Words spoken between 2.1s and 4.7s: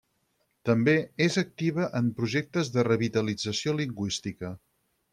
projectes de revitalització lingüística.